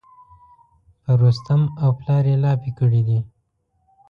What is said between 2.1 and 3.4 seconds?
یې لاپې کړي دي.